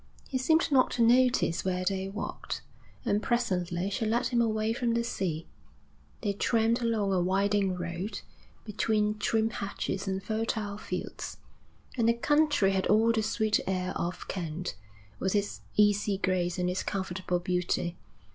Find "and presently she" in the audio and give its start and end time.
3.05-4.03